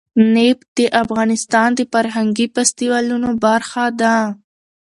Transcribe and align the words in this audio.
نفت 0.35 0.67
د 0.77 0.79
افغانستان 1.03 1.69
د 1.75 1.81
فرهنګي 1.93 2.47
فستیوالونو 2.53 3.29
برخه 3.45 3.85
ده. 4.01 4.17